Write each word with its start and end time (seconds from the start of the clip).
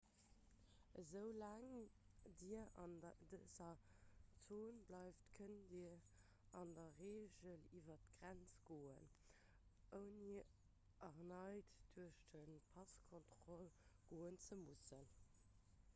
esoulaang 0.99 1.65
dir 2.37 2.61
an 2.83 2.93
dëser 3.03 3.43
zon 4.45 4.79
bleift 4.87 5.27
kënnt 5.39 5.67
dir 5.73 5.99
an 6.61 6.73
der 6.79 6.95
reegel 7.01 7.67
iwwer 7.81 8.01
d'grenze 8.07 8.57
goen 8.71 9.11
ouni 9.99 10.33
erneit 11.09 11.75
duerch 11.99 12.23
d'passkontroll 12.37 13.69
goen 14.13 14.41
ze 14.47 14.59
mussen 14.65 15.13